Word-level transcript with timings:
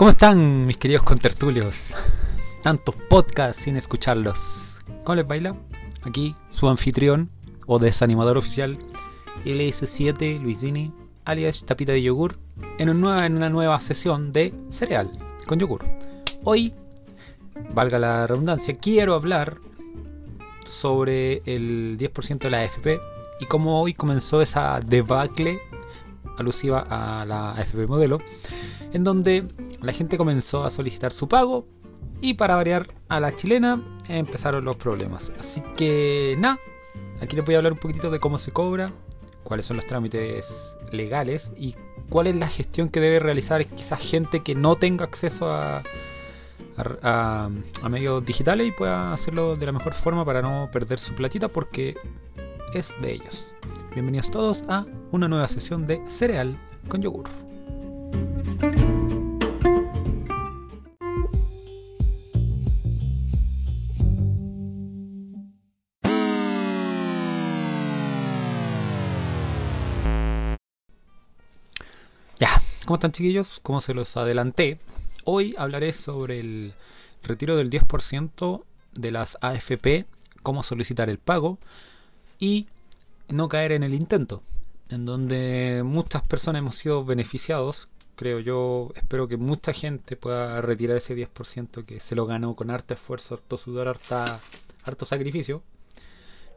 ¿Cómo 0.00 0.12
están 0.12 0.64
mis 0.64 0.78
queridos 0.78 1.02
contertulios? 1.02 1.92
Tantos 2.62 2.94
podcasts 3.10 3.64
sin 3.64 3.76
escucharlos. 3.76 4.78
¿Cómo 5.04 5.16
les 5.16 5.28
baila? 5.28 5.54
Aquí 6.04 6.34
su 6.48 6.70
anfitrión 6.70 7.28
o 7.66 7.78
desanimador 7.78 8.38
oficial, 8.38 8.78
LS7 9.44 10.40
Luisini, 10.40 10.90
alias 11.26 11.66
Tapita 11.66 11.92
de 11.92 12.00
Yogur, 12.00 12.38
en, 12.78 12.88
en 12.88 12.96
una 13.04 13.50
nueva 13.50 13.78
sesión 13.82 14.32
de 14.32 14.54
cereal 14.70 15.10
con 15.46 15.58
yogur. 15.58 15.84
Hoy, 16.44 16.72
valga 17.74 17.98
la 17.98 18.26
redundancia, 18.26 18.74
quiero 18.76 19.12
hablar 19.12 19.58
sobre 20.64 21.42
el 21.44 21.98
10% 21.98 22.38
de 22.38 22.50
la 22.50 22.62
AFP 22.62 22.98
y 23.38 23.44
cómo 23.44 23.82
hoy 23.82 23.92
comenzó 23.92 24.40
esa 24.40 24.80
debacle 24.80 25.60
alusiva 26.38 26.86
a 26.88 27.26
la 27.26 27.52
AFP 27.52 27.86
modelo, 27.86 28.18
en 28.92 29.04
donde 29.04 29.46
la 29.80 29.92
gente 29.92 30.18
comenzó 30.18 30.64
a 30.64 30.70
solicitar 30.70 31.12
su 31.12 31.28
pago 31.28 31.66
y 32.20 32.34
para 32.34 32.56
variar 32.56 32.88
a 33.08 33.20
la 33.20 33.34
chilena 33.34 33.82
empezaron 34.08 34.64
los 34.64 34.76
problemas. 34.76 35.32
Así 35.38 35.62
que 35.76 36.36
nada, 36.38 36.58
aquí 37.20 37.36
les 37.36 37.44
voy 37.44 37.54
a 37.54 37.58
hablar 37.58 37.72
un 37.72 37.78
poquitito 37.78 38.10
de 38.10 38.20
cómo 38.20 38.38
se 38.38 38.52
cobra, 38.52 38.92
cuáles 39.42 39.66
son 39.66 39.76
los 39.76 39.86
trámites 39.86 40.76
legales 40.92 41.52
y 41.56 41.74
cuál 42.08 42.26
es 42.26 42.36
la 42.36 42.48
gestión 42.48 42.88
que 42.88 43.00
debe 43.00 43.20
realizar 43.20 43.64
quizás 43.64 44.00
gente 44.00 44.42
que 44.42 44.54
no 44.54 44.76
tenga 44.76 45.04
acceso 45.04 45.50
a, 45.50 45.82
a, 46.76 47.50
a, 47.82 47.88
medios 47.88 48.24
digitales 48.24 48.68
y 48.68 48.72
pueda 48.72 49.12
hacerlo 49.12 49.56
de 49.56 49.66
la 49.66 49.72
mejor 49.72 49.94
forma 49.94 50.24
para 50.24 50.42
no 50.42 50.68
perder 50.72 50.98
su 50.98 51.14
platita 51.14 51.48
porque 51.48 51.96
es 52.74 52.92
de 53.00 53.12
ellos. 53.12 53.48
Bienvenidos 53.92 54.30
todos 54.30 54.64
a 54.68 54.86
una 55.10 55.28
nueva 55.28 55.48
sesión 55.48 55.86
de 55.86 56.02
cereal 56.06 56.58
con 56.88 57.00
yogur. 57.02 57.49
Ya, 72.40 72.48
¿cómo 72.86 72.94
están 72.94 73.12
chiquillos? 73.12 73.60
Como 73.62 73.82
se 73.82 73.92
los 73.92 74.16
adelanté, 74.16 74.78
hoy 75.24 75.54
hablaré 75.58 75.92
sobre 75.92 76.40
el 76.40 76.72
retiro 77.22 77.56
del 77.56 77.70
10% 77.70 78.64
de 78.94 79.10
las 79.10 79.36
AFP, 79.42 80.06
cómo 80.42 80.62
solicitar 80.62 81.10
el 81.10 81.18
pago 81.18 81.58
y 82.38 82.66
no 83.28 83.48
caer 83.48 83.72
en 83.72 83.82
el 83.82 83.92
intento, 83.92 84.42
en 84.88 85.04
donde 85.04 85.82
muchas 85.84 86.22
personas 86.22 86.60
hemos 86.60 86.76
sido 86.76 87.04
beneficiados. 87.04 87.88
Creo 88.20 88.38
yo, 88.38 88.90
espero 88.96 89.28
que 89.28 89.38
mucha 89.38 89.72
gente 89.72 90.14
pueda 90.14 90.60
retirar 90.60 90.98
ese 90.98 91.16
10% 91.16 91.86
que 91.86 92.00
se 92.00 92.14
lo 92.14 92.26
ganó 92.26 92.54
con 92.54 92.70
harto 92.70 92.92
esfuerzo, 92.92 93.36
harto 93.36 93.56
sudor, 93.56 93.88
harto 93.88 95.06
sacrificio. 95.06 95.62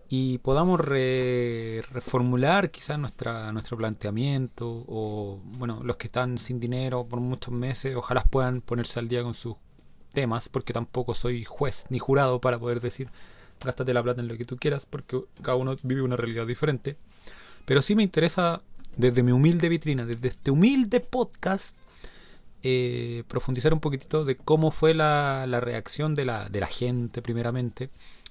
Y 0.10 0.40
podamos 0.40 0.82
reformular 0.82 2.70
quizás 2.70 3.00
nuestra, 3.00 3.54
nuestro 3.54 3.78
planteamiento. 3.78 4.84
O, 4.90 5.40
bueno, 5.58 5.80
los 5.86 5.96
que 5.96 6.08
están 6.08 6.38
sin 6.38 6.60
dinero 6.60 7.06
por 7.06 7.22
muchos 7.22 7.54
meses, 7.54 7.96
ojalá 7.96 8.26
puedan 8.26 8.60
ponerse 8.60 9.00
al 9.00 9.08
día 9.08 9.24
con 9.24 9.34
sus 9.34 9.56
temas, 10.12 10.50
porque 10.50 10.74
tampoco 10.74 11.16
soy 11.16 11.46
juez 11.46 11.86
ni 11.88 11.98
jurado 11.98 12.42
para 12.42 12.60
poder 12.60 12.82
decir 12.82 13.10
gástate 13.64 13.94
la 13.94 14.04
plata 14.04 14.20
en 14.20 14.28
lo 14.28 14.36
que 14.36 14.44
tú 14.44 14.58
quieras, 14.58 14.86
porque 14.86 15.22
cada 15.42 15.56
uno 15.56 15.78
vive 15.82 16.02
una 16.02 16.18
realidad 16.18 16.46
diferente. 16.46 16.98
Pero 17.64 17.82
sí 17.82 17.96
me 17.96 18.04
interesa, 18.04 18.62
desde 18.98 19.24
mi 19.24 19.32
humilde 19.32 19.70
vitrina, 19.70 20.06
desde 20.06 20.28
este 20.28 20.52
humilde 20.52 21.00
podcast, 21.00 21.78
eh, 22.62 23.24
profundizar 23.28 23.74
un 23.74 23.80
poquitito 23.80 24.24
de 24.24 24.38
cómo 24.38 24.72
fue 24.72 24.94
la, 24.94 25.46
la 25.48 25.60
reacción 25.60 26.16
de 26.16 26.26
la, 26.26 26.50
de 26.50 26.60
la, 26.60 26.68
gente, 26.68 27.22
primeramente, 27.22 27.90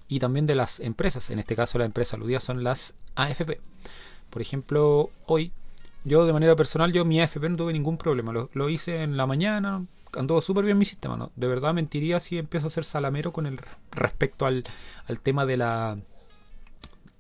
y 0.09 0.21
también 0.21 0.47
de 0.47 0.55
las 0.55 0.81
empresas. 0.81 1.31
En 1.31 1.39
este 1.39 1.57
caso, 1.57 1.79
la 1.79 1.85
empresa 1.85 2.17
aludida 2.17 2.41
son 2.41 2.65
las 2.65 2.95
AFP. 3.15 3.61
Por 4.31 4.41
ejemplo, 4.41 5.11
hoy, 5.27 5.53
yo 6.05 6.25
de 6.25 6.33
manera 6.33 6.57
personal, 6.57 6.93
yo 6.93 7.05
mi 7.05 7.21
AFP 7.21 7.51
no 7.51 7.57
tuve 7.57 7.73
ningún 7.73 7.99
problema. 7.99 8.33
Lo, 8.33 8.69
hice 8.71 9.03
en 9.03 9.17
la 9.17 9.27
mañana, 9.27 9.85
andó 10.15 10.41
súper 10.41 10.65
bien 10.65 10.79
mi 10.79 10.85
sistema, 10.85 11.17
¿no? 11.17 11.31
De 11.37 11.47
verdad 11.47 11.75
mentiría 11.75 12.19
si 12.19 12.39
empiezo 12.39 12.69
a 12.69 12.71
ser 12.71 12.85
salamero 12.85 13.33
con 13.33 13.47
el 13.47 13.61
respecto 13.91 14.47
al, 14.47 14.65
al 15.07 15.21
tema 15.21 15.45
de 15.45 15.57
la 15.59 15.99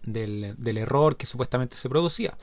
del, 0.04 0.54
del, 0.58 0.78
error 0.78 1.16
que 1.16 1.26
supuestamente 1.26 1.76
se 1.76 1.88
producía. 1.88 2.36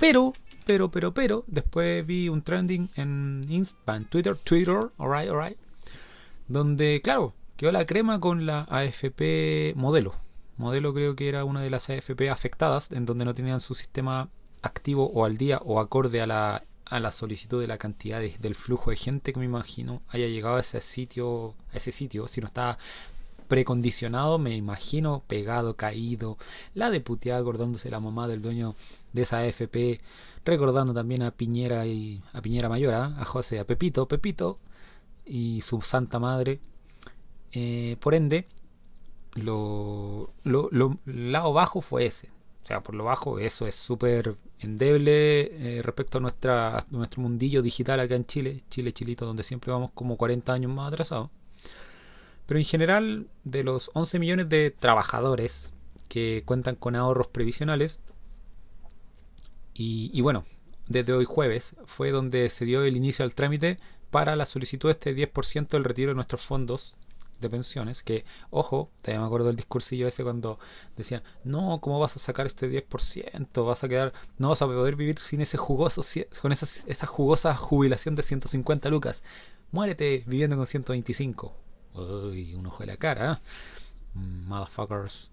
Pero, 0.00 0.32
pero, 0.64 0.90
pero, 0.90 1.14
pero, 1.14 1.44
después 1.46 2.06
vi 2.06 2.28
un 2.28 2.42
trending 2.42 2.90
en, 2.96 3.42
Insta, 3.48 3.96
en 3.96 4.04
Twitter, 4.04 4.36
Twitter, 4.36 4.90
alright, 4.98 5.30
alright, 5.30 5.58
donde, 6.48 7.00
claro, 7.02 7.34
quedó 7.56 7.72
la 7.72 7.84
crema 7.84 8.20
con 8.20 8.46
la 8.46 8.66
AFP 8.70 9.74
modelo. 9.76 10.14
Modelo 10.56 10.94
creo 10.94 11.16
que 11.16 11.28
era 11.28 11.44
una 11.44 11.60
de 11.60 11.70
las 11.70 11.90
AFP 11.90 12.30
afectadas, 12.30 12.90
en 12.92 13.04
donde 13.04 13.24
no 13.24 13.34
tenían 13.34 13.60
su 13.60 13.74
sistema 13.74 14.28
activo 14.62 15.10
o 15.12 15.24
al 15.24 15.36
día 15.36 15.60
o 15.64 15.80
acorde 15.80 16.20
a 16.20 16.26
la 16.26 16.64
a 16.86 17.00
la 17.00 17.10
solicitud 17.10 17.60
de 17.60 17.66
la 17.66 17.78
cantidad 17.78 18.20
de, 18.20 18.34
del 18.38 18.54
flujo 18.54 18.90
de 18.90 18.96
gente 18.96 19.32
que 19.32 19.38
me 19.40 19.44
imagino 19.44 20.02
haya 20.08 20.28
llegado 20.28 20.56
a 20.56 20.60
ese 20.60 20.80
sitio, 20.80 21.54
a 21.72 21.76
ese 21.76 21.92
sitio, 21.92 22.28
si 22.28 22.40
no 22.40 22.46
está 22.46 22.78
precondicionado, 23.46 24.38
me 24.38 24.56
imagino 24.56 25.22
pegado, 25.26 25.76
caído, 25.76 26.38
la 26.74 26.90
de 26.90 27.00
puteada 27.00 27.40
acordándose 27.40 27.90
la 27.90 28.00
mamá 28.00 28.28
del 28.28 28.42
dueño 28.42 28.74
de 29.12 29.22
esa 29.22 29.38
AFP, 29.38 30.00
recordando 30.44 30.94
también 30.94 31.22
a 31.22 31.30
Piñera 31.30 31.86
y 31.86 32.22
a 32.32 32.40
Piñera 32.40 32.68
Mayor, 32.68 32.92
¿eh? 32.94 32.96
a 32.96 33.24
José, 33.24 33.58
a 33.58 33.64
Pepito, 33.64 34.06
Pepito 34.08 34.58
y 35.24 35.60
su 35.62 35.80
santa 35.80 36.18
madre. 36.18 36.60
Eh, 37.52 37.96
por 38.00 38.14
ende, 38.14 38.46
lo, 39.34 40.30
lo, 40.44 40.68
lo 40.72 40.98
lado 41.06 41.52
bajo 41.52 41.80
fue 41.80 42.06
ese. 42.06 42.28
O 42.64 42.66
sea, 42.66 42.80
por 42.80 42.96
lo 42.96 43.04
bajo, 43.04 43.38
eso 43.38 43.66
es 43.66 43.76
súper 43.76 44.36
endeble 44.58 45.78
eh, 45.78 45.82
respecto 45.82 46.18
a, 46.18 46.20
nuestra, 46.20 46.84
nuestro 46.90 47.22
mundillo 47.22 47.62
digital 47.62 48.00
acá 48.00 48.16
en 48.16 48.24
Chile, 48.24 48.58
Chile, 48.68 48.92
Chilito, 48.92 49.24
donde 49.24 49.44
siempre 49.44 49.70
vamos 49.70 49.90
como 49.94 50.16
40 50.16 50.52
años 50.52 50.72
más 50.72 50.88
atrasados. 50.92 51.30
Pero 52.46 52.58
en 52.58 52.64
general, 52.64 53.28
de 53.44 53.64
los 53.64 53.90
11 53.94 54.18
millones 54.18 54.48
de 54.48 54.70
trabajadores 54.70 55.72
que 56.08 56.42
cuentan 56.46 56.76
con 56.76 56.96
ahorros 56.96 57.28
previsionales, 57.28 58.00
y, 59.74 60.10
y 60.14 60.20
bueno, 60.22 60.44
desde 60.88 61.12
hoy 61.12 61.24
jueves 61.24 61.76
fue 61.84 62.10
donde 62.10 62.48
se 62.48 62.64
dio 62.64 62.82
el 62.84 62.96
inicio 62.96 63.24
al 63.24 63.34
trámite 63.34 63.78
para 64.10 64.36
la 64.36 64.46
solicitud 64.46 64.88
de 64.88 64.92
este 64.92 65.32
10% 65.32 65.68
del 65.68 65.84
retiro 65.84 66.10
de 66.10 66.14
nuestros 66.14 66.42
fondos 66.42 66.96
de 67.40 67.50
pensiones, 67.50 68.02
que, 68.02 68.24
ojo, 68.50 68.90
todavía 69.02 69.20
me 69.20 69.26
acuerdo 69.26 69.48
del 69.48 69.56
discursillo 69.56 70.08
ese 70.08 70.22
cuando 70.22 70.58
decían, 70.96 71.22
no, 71.44 71.80
¿cómo 71.80 71.98
vas 71.98 72.16
a 72.16 72.18
sacar 72.18 72.46
este 72.46 72.70
10%? 72.70 73.66
Vas 73.66 73.84
a 73.84 73.88
quedar, 73.88 74.12
no 74.38 74.50
vas 74.50 74.62
a 74.62 74.66
poder 74.66 74.96
vivir 74.96 75.18
sin 75.18 75.40
ese 75.40 75.58
jugoso, 75.58 76.02
con 76.40 76.52
esa, 76.52 76.66
esa 76.86 77.06
jugosa 77.06 77.54
jubilación 77.54 78.14
de 78.14 78.22
150 78.22 78.88
lucas. 78.88 79.22
Muérete 79.70 80.24
viviendo 80.26 80.56
con 80.56 80.66
125. 80.66 81.65
Uy, 81.96 82.54
un 82.54 82.66
ojo 82.66 82.80
de 82.80 82.86
la 82.86 82.96
cara, 82.96 83.32
¿eh? 83.32 83.36
Motherfuckers. 84.14 85.30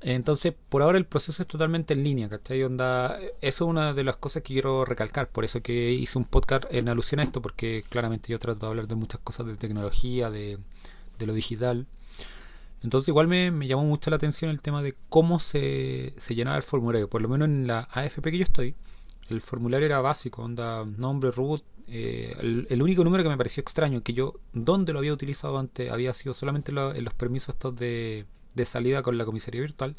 Entonces, 0.00 0.54
por 0.68 0.82
ahora 0.82 0.98
el 0.98 1.06
proceso 1.06 1.42
es 1.42 1.48
totalmente 1.48 1.94
en 1.94 2.04
línea, 2.04 2.28
¿cachai? 2.28 2.62
Onda, 2.62 3.18
eso 3.40 3.64
es 3.64 3.68
una 3.68 3.92
de 3.92 4.04
las 4.04 4.16
cosas 4.16 4.42
que 4.42 4.52
quiero 4.52 4.84
recalcar, 4.84 5.28
por 5.28 5.44
eso 5.44 5.60
que 5.60 5.92
hice 5.92 6.18
un 6.18 6.24
podcast 6.24 6.64
en 6.70 6.88
alusión 6.88 7.20
a 7.20 7.24
esto, 7.24 7.42
porque 7.42 7.84
claramente 7.88 8.28
yo 8.30 8.38
trato 8.38 8.66
de 8.66 8.66
hablar 8.68 8.86
de 8.86 8.94
muchas 8.94 9.20
cosas 9.20 9.46
de 9.46 9.56
tecnología, 9.56 10.30
de, 10.30 10.58
de 11.18 11.26
lo 11.26 11.32
digital. 11.32 11.86
Entonces 12.82 13.08
igual 13.08 13.26
me, 13.26 13.50
me, 13.50 13.66
llamó 13.66 13.82
mucho 13.84 14.10
la 14.10 14.16
atención 14.16 14.50
el 14.52 14.62
tema 14.62 14.82
de 14.82 14.94
cómo 15.08 15.40
se, 15.40 16.14
se 16.18 16.34
llenaba 16.36 16.56
el 16.56 16.62
formulario. 16.62 17.08
Por 17.08 17.22
lo 17.22 17.28
menos 17.28 17.46
en 17.48 17.66
la 17.66 17.88
AFP 17.90 18.30
que 18.30 18.38
yo 18.38 18.44
estoy, 18.44 18.76
el 19.30 19.40
formulario 19.40 19.86
era 19.86 20.00
básico, 20.00 20.42
onda 20.42 20.84
nombre, 20.84 21.32
root. 21.32 21.62
Eh, 21.90 22.66
el, 22.68 22.82
único 22.82 23.02
número 23.02 23.22
que 23.22 23.30
me 23.30 23.36
pareció 23.36 23.62
extraño, 23.62 24.02
que 24.02 24.12
yo 24.12 24.34
donde 24.52 24.92
lo 24.92 24.98
había 24.98 25.12
utilizado 25.12 25.58
antes, 25.58 25.90
había 25.90 26.12
sido 26.12 26.34
solamente 26.34 26.70
en 26.70 27.04
los 27.04 27.14
permisos 27.14 27.54
estos 27.54 27.74
de, 27.76 28.26
de, 28.54 28.64
salida 28.64 29.02
con 29.02 29.16
la 29.16 29.24
comisaría 29.24 29.60
virtual, 29.60 29.96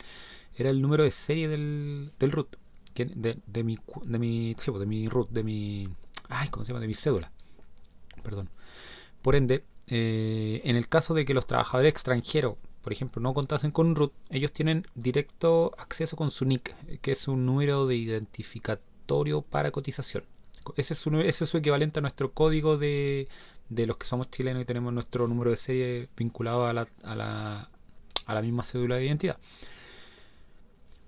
era 0.56 0.70
el 0.70 0.82
número 0.82 1.04
de 1.04 1.12
serie 1.12 1.48
del, 1.48 2.12
del 2.20 2.32
root. 2.32 2.58
De, 2.96 3.38
de, 3.46 3.64
mi, 3.64 3.78
de 4.04 4.20
mi, 4.20 4.56
sí, 4.60 4.72
de 4.78 4.86
mi 4.86 5.08
root, 5.08 5.30
de 5.30 5.44
mi... 5.44 5.88
Ay, 6.28 6.50
¿cómo 6.50 6.66
se 6.66 6.74
llama? 6.74 6.82
De 6.82 6.88
mi 6.88 6.94
cédula. 6.94 7.32
Perdón. 8.24 8.50
Por 9.22 9.36
ende, 9.38 9.64
eh, 9.88 10.60
en 10.66 10.76
el 10.76 10.90
caso 10.90 11.14
de 11.14 11.24
que 11.24 11.34
los 11.34 11.48
trabajadores 11.48 11.90
extranjeros, 11.90 12.58
por 12.82 12.92
ejemplo, 12.92 13.22
no 13.22 13.34
contasen 13.34 13.72
con 13.72 13.88
un 13.88 13.96
root, 13.96 14.12
ellos 14.30 14.52
tienen 14.52 14.86
directo 14.96 15.74
acceso 15.78 16.18
con 16.18 16.30
su 16.30 16.44
NIC, 16.44 17.00
que 17.00 17.14
es 17.14 17.28
un 17.30 17.46
número 17.46 17.88
de 17.88 17.96
identificatorio 17.96 19.42
para 19.44 19.72
cotización. 19.72 20.26
Ese 20.78 20.94
es 20.94 21.00
su, 21.00 21.58
equivalente 21.58 22.00
a 22.00 22.02
nuestro 22.02 22.32
código 22.32 22.78
de, 22.78 23.28
de 23.70 23.88
los 23.88 23.98
que 23.98 24.06
somos 24.06 24.30
chilenos 24.30 24.62
y 24.62 24.66
tenemos 24.66 24.94
nuestro 24.94 25.28
número 25.28 25.52
de 25.52 25.58
serie 25.58 26.10
vinculado 26.18 26.66
a 26.66 26.74
la, 26.74 26.88
a 27.04 27.16
la, 27.16 27.70
a 28.26 28.34
la 28.34 28.42
misma 28.42 28.64
cédula 28.64 28.96
de 28.96 29.06
identidad. 29.06 29.38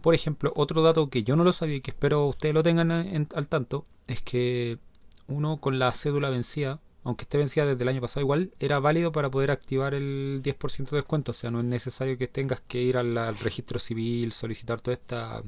Por 0.01 0.15
ejemplo, 0.15 0.51
otro 0.55 0.81
dato 0.81 1.09
que 1.09 1.23
yo 1.23 1.35
no 1.35 1.43
lo 1.43 1.53
sabía 1.53 1.75
y 1.75 1.81
que 1.81 1.91
espero 1.91 2.25
ustedes 2.25 2.55
lo 2.55 2.63
tengan 2.63 2.91
en, 2.91 3.27
al 3.35 3.47
tanto 3.47 3.85
es 4.07 4.21
que 4.21 4.79
uno 5.27 5.57
con 5.57 5.79
la 5.79 5.91
cédula 5.91 6.29
vencida 6.29 6.79
aunque 7.03 7.23
esté 7.23 7.37
vencida 7.37 7.65
desde 7.65 7.81
el 7.83 7.89
año 7.89 8.01
pasado, 8.01 8.21
igual 8.21 8.53
era 8.59 8.79
válido 8.79 9.11
para 9.11 9.31
poder 9.31 9.51
activar 9.51 9.93
el 9.93 10.41
10% 10.43 10.91
de 10.91 10.97
descuento. 10.97 11.31
O 11.31 11.33
sea, 11.33 11.49
no 11.51 11.59
es 11.59 11.65
necesario 11.65 12.17
que 12.17 12.27
tengas 12.27 12.61
que 12.61 12.81
ir 12.81 12.97
al, 12.97 13.37
registro 13.39 13.79
civil, 13.79 14.31
solicitar 14.33 14.81
toda 14.81 14.93
esta, 14.93 15.41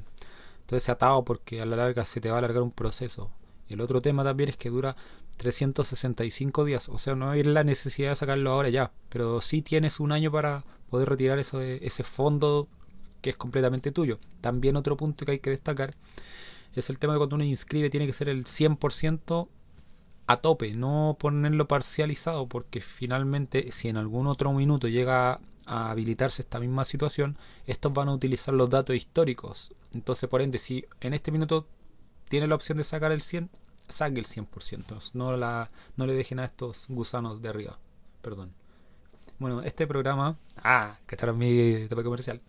todo 0.66 0.78
ese 0.78 0.92
atado, 0.92 1.24
porque 1.24 1.62
a 1.62 1.66
la 1.66 1.76
larga 1.76 2.06
se 2.06 2.22
te 2.22 2.30
va 2.30 2.38
a 2.38 2.40
alargar 2.40 2.64
un 2.64 2.72
proceso. 2.72 3.30
El 3.74 3.82
otro 3.82 4.02
tema 4.02 4.24
también 4.24 4.50
es 4.50 4.58
que 4.58 4.70
dura 4.70 4.96
365 5.38 6.66
días. 6.66 6.90
O 6.90 6.98
sea, 6.98 7.16
no 7.16 7.30
hay 7.30 7.44
la 7.44 7.64
necesidad 7.64 8.12
de 8.12 8.16
sacarlo 8.16 8.52
ahora 8.52 8.70
ya. 8.70 8.92
Pero 9.10 9.42
sí 9.42 9.62
tienes 9.62 10.00
un 10.00 10.12
año 10.12 10.32
para 10.32 10.64
poder 10.90 11.10
retirar 11.10 11.40
eso 11.40 11.62
ese 11.62 12.04
fondo 12.04 12.68
que 13.22 13.32
es 13.32 13.38
completamente 13.38 13.92
tuyo. 13.92 14.20
También 14.42 14.76
otro 14.76 14.98
punto 14.98 15.26
que 15.26 15.32
hay 15.34 15.40
que 15.40 15.50
destacar 15.50 15.94
es 16.76 16.90
el 16.90 17.00
tema 17.00 17.14
de 17.14 17.20
cuando 17.20 17.36
uno 17.36 17.46
inscribe 17.46 17.90
tiene 17.90 18.06
que 18.06 18.14
ser 18.14 18.30
el 18.30 18.46
100% 18.46 19.48
a 20.28 20.38
tope, 20.38 20.74
no 20.74 21.18
ponerlo 21.20 21.68
parcializado, 21.68 22.48
porque 22.48 22.82
finalmente 22.82 23.72
si 23.72 23.90
en 23.90 23.98
algún 23.98 24.28
otro 24.28 24.54
minuto 24.54 24.88
llega 24.88 25.40
a 25.66 25.92
habilitarse 25.92 26.42
esta 26.42 26.60
misma 26.60 26.86
situación, 26.86 27.38
estos 27.66 27.94
van 27.94 28.10
a 28.10 28.14
utilizar 28.14 28.54
los 28.54 28.70
datos 28.70 28.96
históricos. 28.96 29.74
Entonces, 29.94 30.30
por 30.30 30.42
ende, 30.42 30.60
si 30.60 30.86
en 31.02 31.14
este 31.14 31.32
minuto 31.32 31.68
tiene 32.28 32.48
la 32.48 32.56
opción 32.56 32.78
de 32.78 32.84
sacar 32.84 33.12
el 33.12 33.22
100, 33.22 33.50
saque 33.88 34.20
el 34.20 34.26
100%. 34.26 35.12
No, 35.14 35.36
la, 35.38 35.72
no 35.98 36.06
le 36.06 36.14
dejen 36.14 36.40
a 36.40 36.46
estos 36.46 36.86
gusanos 36.90 37.42
de 37.42 37.50
arriba. 37.50 37.78
Perdón. 38.22 38.54
Bueno, 39.40 39.62
este 39.62 39.88
programa... 39.88 40.38
Ah, 40.64 40.98
cacharon 41.06 41.38
mi 41.38 41.88
tope 41.88 42.04
comercial. 42.04 42.42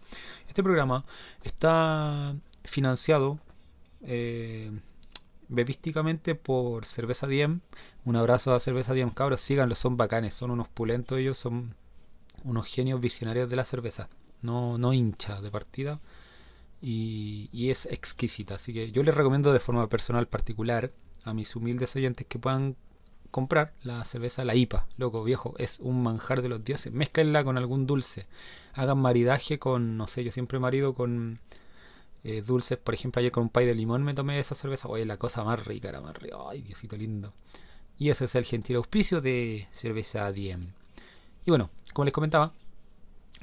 Este 0.49 0.63
programa 0.63 1.05
está 1.43 2.35
financiado... 2.65 3.39
Eh, 4.03 4.71
bebísticamente 5.49 6.35
por 6.35 6.85
Cerveza 6.85 7.27
Diem. 7.27 7.61
Un 8.05 8.17
abrazo 8.17 8.55
a 8.55 8.61
Cerveza 8.61 8.93
Diem, 8.93 9.11
cabros, 9.11 9.41
síganlo, 9.41 9.75
son 9.75 9.97
bacanes, 9.97 10.35
son 10.35 10.51
unos 10.51 10.69
pulentos 10.69 11.19
ellos, 11.19 11.39
son 11.39 11.75
unos 12.43 12.67
genios 12.67 13.01
visionarios 13.01 13.49
de 13.49 13.57
la 13.57 13.65
cerveza. 13.65 14.09
No, 14.43 14.79
no 14.79 14.93
hincha 14.93 15.41
de 15.41 15.51
partida. 15.51 16.01
Y, 16.83 17.49
y, 17.53 17.71
es 17.71 17.87
exquisita. 17.87 18.57
Así 18.57 18.75
que 18.75 18.93
yo 18.93 19.03
les 19.03 19.15
recomiendo 19.15 19.53
de 19.53 19.61
forma 19.61 19.89
personal 19.89 20.29
particular 20.29 20.93
a 21.25 21.35
mis 21.35 21.55
humildes 21.57 21.97
oyentes 21.97 22.27
que 22.27 22.39
puedan 22.39 22.77
comprar 23.31 23.73
la 23.83 24.05
cerveza, 24.05 24.45
la 24.45 24.55
IPA. 24.55 24.87
Loco, 24.97 25.25
viejo, 25.25 25.55
es 25.59 25.81
un 25.81 26.03
manjar 26.03 26.41
de 26.41 26.49
los 26.49 26.63
dioses. 26.63 26.93
Mezclenla 26.93 27.43
con 27.43 27.59
algún 27.59 27.87
dulce. 27.87 28.27
Hagan 28.75 28.99
maridaje 28.99 29.59
con, 29.59 29.97
no 29.97 30.07
sé, 30.07 30.23
yo 30.23 30.31
siempre 30.31 30.61
marido 30.61 30.95
con 30.95 31.41
eh, 32.23 32.43
dulces. 32.43 32.79
Por 32.79 32.95
ejemplo, 32.95 33.21
ayer 33.21 33.33
con 33.33 33.45
un 33.45 33.49
pay 33.49 33.67
de 33.67 33.75
limón 33.75 34.05
me 34.05 34.15
tomé 34.15 34.39
esa 34.39 34.55
cerveza. 34.55 34.89
Oye, 34.89 35.05
la 35.05 35.17
cosa 35.17 35.43
más 35.43 35.65
rica, 35.65 35.89
era 35.89 36.01
más 36.01 36.17
rica. 36.17 36.37
Ay, 36.49 36.63
Diosito 36.63 36.97
lindo. 36.97 37.33
Y 37.99 38.11
ese 38.11 38.27
es 38.27 38.35
el 38.37 38.45
gentil 38.45 38.77
auspicio 38.77 39.21
de 39.21 39.67
cerveza 39.73 40.31
Diem. 40.31 40.63
Y 41.45 41.51
bueno, 41.51 41.71
como 41.93 42.05
les 42.05 42.15
comentaba, 42.15 42.53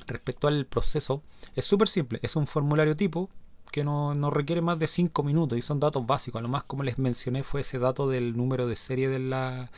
respecto 0.08 0.48
al 0.48 0.66
proceso, 0.66 1.22
es 1.56 1.66
súper 1.66 1.88
simple. 1.88 2.20
Es 2.22 2.36
un 2.36 2.48
formulario 2.48 2.96
tipo 2.96 3.30
que 3.72 3.84
no, 3.84 4.14
no, 4.14 4.30
requiere 4.30 4.62
más 4.62 4.78
de 4.78 4.88
5 4.88 5.24
minutos 5.24 5.58
y 5.58 5.62
son 5.62 5.80
datos 5.80 6.06
básicos. 6.06 6.40
A 6.40 6.42
lo 6.44 6.50
más, 6.50 6.64
como 6.64 6.84
les 6.84 7.00
mencioné, 7.00 7.44
fue 7.44 7.62
ese 7.62 7.80
dato 7.80 8.08
del 8.10 8.36
número 8.38 8.68
de 8.68 8.76
serie 8.76 9.10
de, 9.10 9.20
la, 9.20 9.72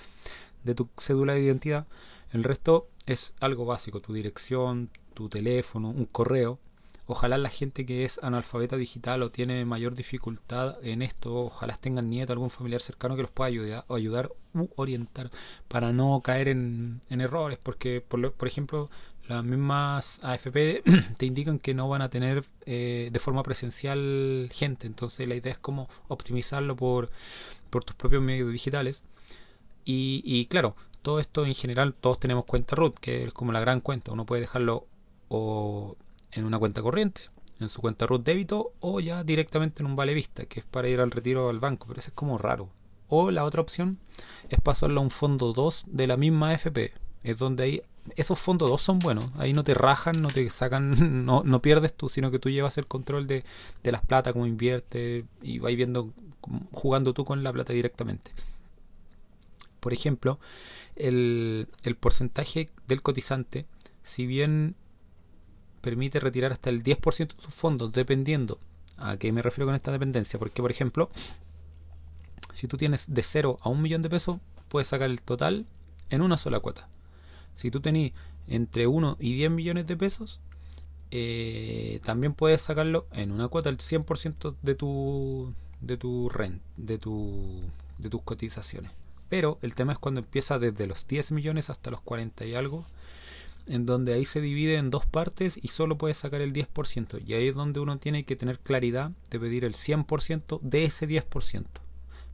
de 0.64 0.76
tu 0.76 0.90
cédula 0.98 1.34
de 1.34 1.42
identidad. 1.42 1.86
El 2.32 2.44
resto 2.44 2.88
es 3.06 3.36
algo 3.40 3.66
básico, 3.66 4.02
tu 4.02 4.14
dirección, 4.14 4.90
tu 5.14 5.30
teléfono, 5.30 5.90
un 5.90 6.06
correo 6.06 6.60
Ojalá 7.06 7.38
la 7.38 7.50
gente 7.50 7.86
que 7.86 8.06
es 8.06 8.20
analfabeta 8.24 8.78
digital 8.78 9.24
o 9.24 9.30
tiene 9.30 9.66
mayor 9.66 9.94
dificultad 9.94 10.78
en 10.86 11.02
esto, 11.02 11.36
ojalá 11.36 11.76
tengan 11.76 12.10
nieto, 12.10 12.32
algún 12.32 12.50
familiar 12.50 12.82
cercano 12.82 13.16
que 13.18 13.24
los 13.24 13.32
pueda 13.32 13.50
ayudar, 13.50 13.86
o 13.88 13.96
ayudar 13.96 14.32
u 14.54 14.70
orientar 14.78 15.30
para 15.68 15.92
no 15.92 16.22
caer 16.24 16.48
en, 16.48 17.02
errores, 17.10 17.60
porque 17.62 18.02
por, 18.02 18.32
por 18.34 18.48
ejemplo 18.48 18.90
las 19.28 19.44
mismas 19.44 20.20
AFP 20.24 20.84
te 21.18 21.26
indican 21.26 21.60
que 21.60 21.74
no 21.74 21.90
van 21.90 22.02
a 22.02 22.10
tener 22.10 22.44
eh, 22.66 23.10
de 23.12 23.20
forma 23.20 23.44
presencial 23.44 24.50
gente, 24.54 24.88
entonces 24.88 25.28
la 25.28 25.36
idea 25.36 25.52
es 25.52 25.58
como 25.60 25.90
optimizarlo 26.08 26.76
por, 26.76 27.10
por 27.70 27.84
tus 27.84 27.96
propios 27.96 28.22
medios 28.22 28.52
digitales. 28.52 29.04
Y, 29.86 30.22
y 30.26 30.46
claro, 30.46 30.76
todo 31.02 31.20
esto 31.20 31.46
en 31.46 31.54
general, 31.54 31.94
todos 31.94 32.20
tenemos 32.20 32.46
cuenta 32.46 32.76
root, 32.76 32.98
que 33.00 33.24
es 33.26 33.34
como 33.34 33.52
la 33.52 33.60
gran 33.60 33.82
cuenta, 33.82 34.14
uno 34.14 34.26
puede 34.26 34.42
dejarlo 34.42 34.88
o 35.30 35.98
en 36.36 36.46
una 36.46 36.60
cuenta 36.60 36.82
corriente, 36.82 37.22
en 37.60 37.70
su 37.70 37.82
cuenta 37.82 38.06
root 38.06 38.24
débito 38.24 38.74
o 38.80 39.00
ya 39.00 39.24
directamente 39.24 39.82
en 39.82 39.88
un 39.88 39.96
vale 39.96 40.14
vista, 40.14 40.46
que 40.46 40.62
es 40.62 40.66
para 40.66 40.88
ir 40.88 41.00
al 41.00 41.12
retiro 41.12 41.50
al 41.50 41.60
banco, 41.60 41.88
pero 41.88 42.00
eso 42.00 42.10
es 42.10 42.16
como 42.16 42.38
raro. 42.38 42.70
O 43.10 43.32
la 43.32 43.44
otra 43.44 43.62
opción 43.62 44.00
es 44.50 44.60
pasarlo 44.60 45.00
a 45.00 45.04
un 45.04 45.12
fondo 45.12 45.54
2 45.54 45.86
de 45.88 46.08
la 46.08 46.18
misma 46.18 46.54
FP, 46.54 46.94
es 47.24 47.40
donde 47.40 47.64
ahí 47.64 47.82
esos 48.16 48.38
fondos 48.40 48.70
2 48.70 48.82
son 48.82 49.00
buenos, 49.00 49.26
ahí 49.38 49.54
no 49.54 49.64
te 49.64 49.74
rajan, 49.74 50.22
no 50.22 50.30
te 50.30 50.50
sacan, 50.50 51.26
no, 51.26 51.44
no 51.44 51.62
pierdes 51.62 51.94
tú, 51.94 52.10
sino 52.10 52.32
que 52.32 52.40
tú 52.40 52.50
llevas 52.50 52.78
el 52.78 52.86
control 52.86 53.28
de, 53.28 53.44
de 53.84 53.92
las 53.92 54.06
plata, 54.06 54.34
cómo 54.34 54.46
invierte 54.46 55.26
y 55.42 55.60
vais 55.60 55.78
viendo, 55.78 56.12
jugando 56.72 57.14
tú 57.14 57.24
con 57.24 57.44
la 57.44 57.54
plata 57.54 57.74
directamente. 57.74 58.32
Por 59.80 59.94
ejemplo, 59.94 60.40
el, 60.96 61.68
el 61.84 61.96
porcentaje 61.96 62.70
del 62.88 63.02
cotizante, 63.02 63.66
si 64.02 64.26
bien 64.26 64.76
permite 65.84 66.22
retirar 66.22 66.54
hasta 66.54 66.70
el 66.70 66.82
10% 66.82 67.18
de 67.18 67.26
tus 67.44 67.54
fondos, 67.54 67.92
dependiendo. 67.92 68.58
¿A 68.96 69.18
qué 69.18 69.34
me 69.34 69.42
refiero 69.42 69.68
con 69.68 69.76
esta 69.76 69.92
dependencia? 69.92 70.40
Porque, 70.40 70.62
por 70.62 70.72
ejemplo, 70.72 71.10
si 72.54 72.70
tú 72.70 72.78
tienes 72.78 73.14
de 73.14 73.22
0 73.22 73.58
a 73.62 73.70
un 73.70 73.82
millón 73.82 74.02
de 74.02 74.10
pesos, 74.10 74.40
puedes 74.70 74.88
sacar 74.88 75.10
el 75.10 75.22
total 75.22 75.66
en 76.10 76.22
una 76.22 76.38
sola 76.38 76.62
cuota. 76.62 76.88
Si 77.54 77.70
tú 77.70 77.82
tenés 77.82 78.14
entre 78.48 78.88
1 78.88 79.18
y 79.20 79.34
10 79.34 79.52
millones 79.52 79.86
de 79.86 79.98
pesos, 79.98 80.40
eh, 81.12 82.00
también 82.06 82.34
puedes 82.34 82.62
sacarlo 82.62 83.06
en 83.12 83.32
una 83.32 83.50
cuota 83.50 83.70
el 83.70 83.78
100% 83.78 84.56
de 84.62 84.76
tu 84.76 85.54
de 85.82 85.98
tu 85.98 86.30
rent, 86.30 86.62
de 86.78 86.98
tu 86.98 87.62
de 87.98 88.10
tus 88.10 88.22
cotizaciones. 88.22 88.92
Pero 89.28 89.60
el 89.62 89.76
tema 89.76 89.92
es 89.92 90.00
cuando 90.00 90.22
empieza 90.22 90.60
desde 90.60 90.86
los 90.86 91.08
10 91.08 91.34
millones 91.34 91.70
hasta 91.70 91.92
los 91.92 92.00
40 92.02 92.46
y 92.46 92.56
algo, 92.56 92.86
en 93.68 93.86
donde 93.86 94.14
ahí 94.14 94.26
se 94.26 94.42
divide 94.42 94.78
en 94.78 94.90
dos 94.90 95.06
partes 95.06 95.60
y 95.62 95.70
solo 95.70 95.98
puedes 95.98 96.18
sacar 96.18 96.42
el 96.42 96.54
10%. 96.54 97.22
Y 97.26 97.34
ahí 97.34 97.48
es 97.48 97.56
donde 97.56 97.80
uno 97.80 97.98
tiene 97.98 98.26
que 98.26 98.36
tener 98.36 98.60
claridad 98.60 99.12
de 99.30 99.40
pedir 99.40 99.66
el 99.66 99.74
100% 99.74 100.60
de 100.62 100.86
ese 100.86 101.08
10%. 101.08 101.66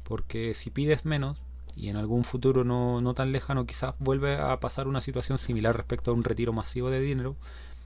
Porque 0.03 0.53
si 0.53 0.69
pides 0.71 1.05
menos, 1.05 1.45
y 1.75 1.89
en 1.89 1.95
algún 1.95 2.23
futuro 2.23 2.63
no, 2.63 2.99
no 2.99 3.13
tan 3.13 3.31
lejano 3.31 3.65
quizás 3.65 3.95
vuelve 3.99 4.35
a 4.35 4.59
pasar 4.59 4.87
una 4.87 5.01
situación 5.01 5.37
similar 5.37 5.77
respecto 5.77 6.11
a 6.11 6.13
un 6.13 6.23
retiro 6.23 6.51
masivo 6.51 6.89
de 6.89 6.99
dinero, 6.99 7.35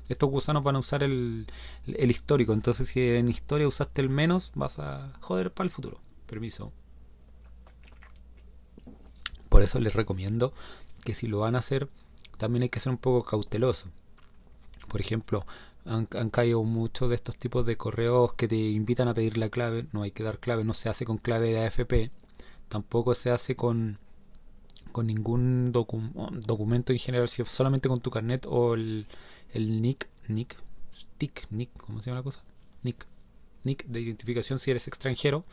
estos 0.09 0.29
gusanos 0.29 0.63
van 0.63 0.75
a 0.75 0.79
usar 0.79 1.03
el, 1.03 1.47
el 1.85 2.11
histórico. 2.11 2.53
Entonces 2.53 2.87
si 2.87 3.01
en 3.01 3.29
historia 3.29 3.67
usaste 3.67 4.01
el 4.01 4.09
menos, 4.09 4.51
vas 4.55 4.79
a 4.79 5.13
joder 5.19 5.53
para 5.53 5.65
el 5.65 5.71
futuro. 5.71 5.99
Permiso. 6.27 6.71
Por 9.49 9.61
eso 9.61 9.79
les 9.79 9.93
recomiendo 9.93 10.53
que 11.03 11.13
si 11.13 11.27
lo 11.27 11.39
van 11.39 11.55
a 11.55 11.59
hacer 11.59 11.87
también 12.37 12.63
hay 12.63 12.69
que 12.69 12.79
ser 12.79 12.91
un 12.91 12.97
poco 12.97 13.23
cauteloso. 13.23 13.89
Por 14.87 15.01
ejemplo, 15.01 15.45
han, 15.85 16.05
caído 16.29 16.63
muchos 16.63 17.09
de 17.09 17.15
estos 17.15 17.37
tipos 17.37 17.65
de 17.65 17.77
correos 17.77 18.33
que 18.33 18.47
te 18.47 18.55
invitan 18.55 19.07
a 19.07 19.13
pedir 19.13 19.37
la 19.37 19.49
clave. 19.49 19.85
No 19.91 20.03
hay 20.03 20.11
que 20.11 20.23
dar 20.23 20.39
clave, 20.39 20.63
no 20.63 20.73
se 20.73 20.89
hace 20.89 21.05
con 21.05 21.17
clave 21.17 21.49
de 21.49 21.65
AFP. 21.65 22.11
Tampoco 22.69 23.15
se 23.15 23.31
hace 23.31 23.55
con, 23.55 23.99
con 24.91 25.07
ningún 25.07 25.71
documento 25.71 26.93
en 26.93 26.99
general, 26.99 27.27
solamente 27.27 27.89
con 27.89 28.01
tu 28.01 28.09
carnet 28.11 28.45
o 28.47 28.73
el, 28.73 29.07
el 29.53 29.81
NIC, 29.81 30.07
NIC, 30.27 30.55
TIC, 31.17 31.47
NIC, 31.51 31.69
¿cómo 31.77 31.99
se 31.99 32.07
llama 32.07 32.19
la 32.19 32.23
cosa? 32.23 32.43
NIC, 32.83 33.05
NIC 33.63 33.85
de 33.85 34.01
identificación 34.01 34.59
si 34.59 34.71
eres 34.71 34.87
extranjero. 34.87 35.43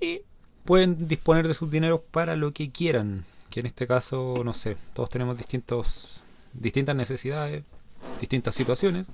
Y 0.00 0.22
pueden 0.64 1.08
disponer 1.08 1.48
de 1.48 1.54
sus 1.54 1.70
dineros 1.70 2.00
para 2.10 2.36
lo 2.36 2.52
que 2.52 2.70
quieran 2.70 3.24
que 3.50 3.60
en 3.60 3.66
este 3.66 3.86
caso, 3.86 4.42
no 4.44 4.54
sé, 4.54 4.76
todos 4.94 5.10
tenemos 5.10 5.36
distintos, 5.36 6.22
distintas 6.52 6.96
necesidades, 6.96 7.64
distintas 8.20 8.54
situaciones. 8.54 9.10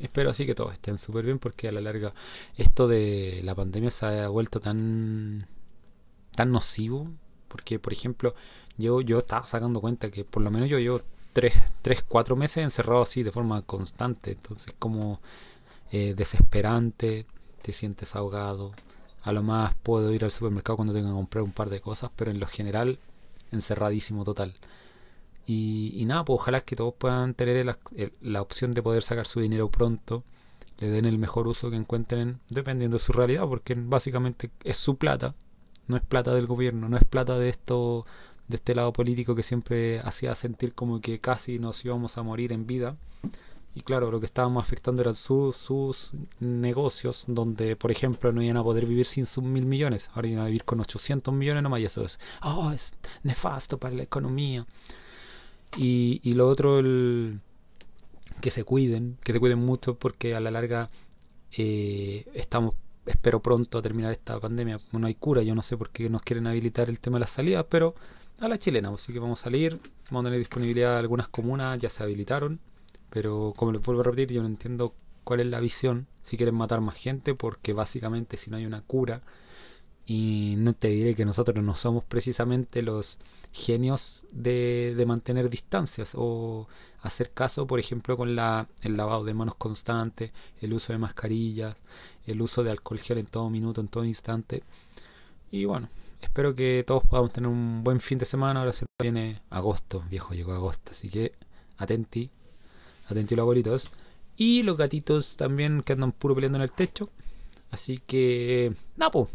Espero 0.00 0.30
así 0.30 0.46
que 0.46 0.54
todos 0.54 0.72
estén 0.72 0.98
súper 0.98 1.24
bien 1.24 1.38
porque 1.38 1.68
a 1.68 1.72
la 1.72 1.80
larga 1.80 2.12
esto 2.56 2.88
de 2.88 3.40
la 3.44 3.54
pandemia 3.54 3.90
se 3.90 4.06
ha 4.06 4.28
vuelto 4.28 4.60
tan, 4.60 5.46
tan 6.34 6.52
nocivo. 6.52 7.08
Porque, 7.48 7.78
por 7.78 7.92
ejemplo, 7.92 8.34
yo, 8.76 9.00
yo 9.00 9.18
estaba 9.18 9.46
sacando 9.46 9.80
cuenta 9.80 10.10
que 10.10 10.24
por 10.24 10.42
lo 10.42 10.50
menos 10.50 10.68
yo 10.68 10.78
llevo 10.78 11.00
3, 11.32 11.54
3 11.82 12.04
4 12.08 12.36
meses 12.36 12.64
encerrado 12.64 13.02
así 13.02 13.22
de 13.22 13.32
forma 13.32 13.62
constante. 13.62 14.32
Entonces, 14.32 14.74
como 14.78 15.20
eh, 15.92 16.14
desesperante, 16.16 17.26
te 17.62 17.72
sientes 17.72 18.16
ahogado. 18.16 18.72
A 19.22 19.32
lo 19.32 19.42
más 19.42 19.74
puedo 19.74 20.12
ir 20.12 20.24
al 20.24 20.30
supermercado 20.30 20.76
cuando 20.76 20.94
tenga 20.94 21.08
que 21.08 21.14
comprar 21.14 21.42
un 21.44 21.52
par 21.52 21.70
de 21.70 21.80
cosas, 21.80 22.10
pero 22.16 22.30
en 22.30 22.40
lo 22.40 22.46
general 22.46 22.98
encerradísimo 23.52 24.24
total. 24.24 24.54
Y, 25.46 26.02
nada, 26.06 26.24
pues 26.24 26.40
ojalá 26.40 26.60
que 26.62 26.74
todos 26.74 26.94
puedan 26.94 27.34
tener 27.34 27.64
la, 27.64 27.78
la, 28.20 28.42
opción 28.42 28.72
de 28.72 28.82
poder 28.82 29.04
sacar 29.04 29.26
su 29.28 29.40
dinero 29.40 29.70
pronto, 29.70 30.24
le 30.78 30.88
den 30.88 31.04
el 31.04 31.18
mejor 31.18 31.46
uso 31.46 31.70
que 31.70 31.76
encuentren, 31.76 32.40
dependiendo 32.48 32.96
de 32.96 33.04
su 33.04 33.12
realidad, 33.12 33.46
porque 33.46 33.74
básicamente 33.76 34.50
es 34.64 34.76
su 34.76 34.96
plata, 34.96 35.36
no 35.86 35.96
es 35.96 36.02
plata 36.02 36.34
del 36.34 36.46
gobierno, 36.46 36.88
no 36.88 36.96
es 36.96 37.04
plata 37.04 37.38
de 37.38 37.48
esto 37.48 38.06
de 38.48 38.56
este 38.56 38.74
lado 38.74 38.92
político 38.92 39.34
que 39.34 39.42
siempre 39.42 40.00
hacía 40.00 40.34
sentir 40.34 40.74
como 40.74 41.00
que 41.00 41.20
casi 41.20 41.58
nos 41.58 41.84
íbamos 41.84 42.16
a 42.18 42.22
morir 42.22 42.52
en 42.52 42.66
vida. 42.66 42.96
Y 43.76 43.82
claro, 43.82 44.10
lo 44.10 44.20
que 44.20 44.24
estábamos 44.24 44.64
afectando 44.64 45.02
eran 45.02 45.14
sus 45.14 46.12
negocios, 46.40 47.24
donde, 47.28 47.76
por 47.76 47.90
ejemplo, 47.90 48.32
no 48.32 48.42
iban 48.42 48.56
a 48.56 48.64
poder 48.64 48.86
vivir 48.86 49.04
sin 49.04 49.26
sus 49.26 49.44
mil 49.44 49.66
millones. 49.66 50.08
Ahora 50.14 50.28
iban 50.28 50.44
a 50.44 50.46
vivir 50.46 50.64
con 50.64 50.80
800 50.80 51.34
millones 51.34 51.62
nomás 51.62 51.80
y 51.80 51.84
eso 51.84 52.02
es, 52.02 52.18
oh, 52.42 52.72
es 52.72 52.94
nefasto 53.22 53.76
para 53.76 53.94
la 53.94 54.02
economía. 54.02 54.66
Y, 55.76 56.22
y 56.24 56.32
lo 56.32 56.48
otro, 56.48 56.78
el, 56.78 57.40
que 58.40 58.50
se 58.50 58.64
cuiden, 58.64 59.18
que 59.22 59.34
se 59.34 59.40
cuiden 59.40 59.58
mucho 59.58 59.98
porque 59.98 60.34
a 60.34 60.40
la 60.40 60.50
larga 60.50 60.88
eh, 61.52 62.26
estamos, 62.32 62.74
espero 63.04 63.42
pronto 63.42 63.76
a 63.76 63.82
terminar 63.82 64.10
esta 64.10 64.40
pandemia. 64.40 64.78
No 64.92 65.06
hay 65.06 65.16
cura, 65.16 65.42
yo 65.42 65.54
no 65.54 65.60
sé 65.60 65.76
por 65.76 65.90
qué 65.90 66.08
nos 66.08 66.22
quieren 66.22 66.46
habilitar 66.46 66.88
el 66.88 66.98
tema 66.98 67.16
de 67.16 67.20
las 67.20 67.30
salidas, 67.30 67.66
pero 67.68 67.94
a 68.40 68.48
la 68.48 68.58
chilena, 68.58 68.88
así 68.88 69.12
que 69.12 69.18
vamos 69.18 69.40
a 69.40 69.44
salir, 69.44 69.78
vamos 70.10 70.24
a 70.24 70.28
tener 70.28 70.38
disponibilidad 70.38 70.96
algunas 70.96 71.28
comunas, 71.28 71.78
ya 71.78 71.90
se 71.90 72.02
habilitaron, 72.02 72.58
pero 73.10 73.52
como 73.56 73.72
les 73.72 73.82
vuelvo 73.82 74.02
a 74.02 74.04
repetir, 74.04 74.32
yo 74.32 74.42
no 74.42 74.48
entiendo 74.48 74.94
cuál 75.24 75.40
es 75.40 75.46
la 75.46 75.60
visión, 75.60 76.06
si 76.22 76.36
quieren 76.36 76.54
matar 76.54 76.80
más 76.80 76.96
gente, 76.96 77.34
porque 77.34 77.72
básicamente 77.72 78.36
si 78.36 78.50
no 78.50 78.56
hay 78.56 78.66
una 78.66 78.82
cura, 78.82 79.22
y 80.06 80.54
no 80.58 80.72
te 80.72 80.88
diré 80.88 81.16
que 81.16 81.24
nosotros 81.24 81.64
no 81.64 81.74
somos 81.74 82.04
precisamente 82.04 82.80
los 82.80 83.18
genios 83.52 84.24
de, 84.30 84.94
de 84.96 85.04
mantener 85.04 85.50
distancias 85.50 86.12
o 86.14 86.68
hacer 87.00 87.32
caso, 87.32 87.66
por 87.66 87.80
ejemplo, 87.80 88.16
con 88.16 88.36
la, 88.36 88.68
el 88.82 88.96
lavado 88.96 89.24
de 89.24 89.34
manos 89.34 89.56
constante, 89.56 90.32
el 90.60 90.72
uso 90.74 90.92
de 90.92 91.00
mascarillas, 91.00 91.76
el 92.24 92.40
uso 92.40 92.62
de 92.62 92.70
alcohol 92.70 93.00
gel 93.00 93.18
en 93.18 93.26
todo 93.26 93.50
minuto, 93.50 93.80
en 93.80 93.88
todo 93.88 94.04
instante. 94.04 94.62
Y 95.50 95.64
bueno, 95.64 95.88
espero 96.20 96.54
que 96.54 96.84
todos 96.86 97.02
podamos 97.04 97.32
tener 97.32 97.50
un 97.50 97.82
buen 97.82 97.98
fin 98.00 98.18
de 98.18 98.26
semana. 98.26 98.60
Ahora 98.60 98.72
se 98.72 98.86
viene 99.02 99.42
agosto, 99.50 100.04
viejo, 100.08 100.34
llegó 100.34 100.52
agosto, 100.52 100.92
así 100.92 101.08
que 101.08 101.32
atenti, 101.78 102.30
atenti 103.08 103.34
los 103.34 103.42
abuelitos. 103.42 103.90
Y 104.36 104.62
los 104.62 104.76
gatitos 104.76 105.36
también 105.36 105.82
que 105.82 105.94
andan 105.94 106.12
puro 106.12 106.34
peleando 106.34 106.58
en 106.58 106.62
el 106.62 106.72
techo. 106.72 107.10
Así 107.70 108.00
que, 108.06 108.72
napo, 108.96 109.28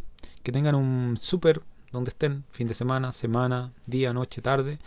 que 0.43 0.51
tengan 0.51 0.75
un 0.75 1.17
súper 1.19 1.61
donde 1.91 2.09
estén, 2.09 2.45
fin 2.49 2.67
de 2.67 2.73
semana, 2.73 3.11
semana, 3.11 3.73
día, 3.87 4.13
noche, 4.13 4.41
tarde. 4.41 4.79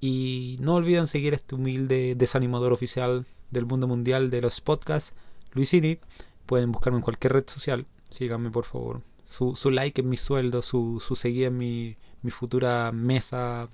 Y 0.00 0.56
no 0.60 0.74
olviden 0.74 1.06
seguir 1.06 1.34
este 1.34 1.54
humilde 1.54 2.14
desanimador 2.14 2.72
oficial 2.72 3.26
del 3.50 3.66
mundo 3.66 3.86
mundial 3.86 4.30
de 4.30 4.40
los 4.40 4.60
podcasts, 4.60 5.12
Luisini. 5.52 5.98
Pueden 6.46 6.72
buscarme 6.72 6.98
en 6.98 7.02
cualquier 7.02 7.32
red 7.32 7.44
social. 7.46 7.86
Síganme, 8.08 8.50
por 8.50 8.64
favor. 8.64 9.02
Su, 9.26 9.54
su 9.54 9.70
like 9.70 10.00
en 10.00 10.08
mi 10.08 10.16
sueldo, 10.16 10.62
su, 10.62 11.02
su 11.04 11.14
seguir 11.16 11.46
en 11.46 11.58
mi, 11.58 11.96
mi 12.22 12.30
futura 12.30 12.92
mesa 12.92 13.68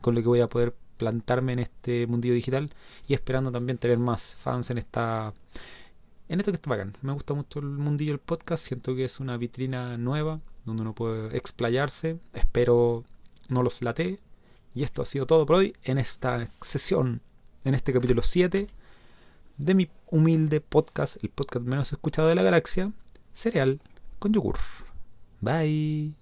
con 0.00 0.14
lo 0.14 0.20
que 0.20 0.28
voy 0.28 0.40
a 0.40 0.48
poder 0.48 0.74
plantarme 1.02 1.52
en 1.54 1.58
este 1.58 2.06
mundillo 2.06 2.34
digital 2.34 2.70
y 3.08 3.14
esperando 3.14 3.50
también 3.50 3.76
tener 3.78 3.98
más 3.98 4.36
fans 4.36 4.70
en 4.70 4.78
esta 4.78 5.34
en 6.28 6.38
esto 6.38 6.52
que 6.52 6.56
está 6.56 6.70
bacán. 6.70 6.94
Me 7.02 7.12
gusta 7.12 7.34
mucho 7.34 7.58
el 7.58 7.66
mundillo 7.66 8.12
del 8.12 8.20
podcast, 8.20 8.64
siento 8.64 8.94
que 8.94 9.04
es 9.04 9.20
una 9.20 9.36
vitrina 9.36 9.98
nueva 9.98 10.40
donde 10.64 10.82
uno 10.82 10.94
puede 10.94 11.36
explayarse. 11.36 12.18
Espero 12.32 13.04
no 13.48 13.62
los 13.62 13.82
late. 13.82 14.20
Y 14.74 14.84
esto 14.84 15.02
ha 15.02 15.04
sido 15.04 15.26
todo 15.26 15.44
por 15.44 15.56
hoy 15.56 15.74
en 15.82 15.98
esta 15.98 16.46
sesión, 16.62 17.20
en 17.64 17.74
este 17.74 17.92
capítulo 17.92 18.22
7 18.22 18.68
de 19.58 19.74
mi 19.74 19.90
humilde 20.06 20.62
podcast, 20.62 21.22
el 21.22 21.28
podcast 21.28 21.66
menos 21.66 21.92
escuchado 21.92 22.28
de 22.28 22.34
la 22.34 22.42
galaxia, 22.42 22.90
Cereal 23.34 23.82
con 24.18 24.32
yogur. 24.32 24.56
Bye. 25.42 26.21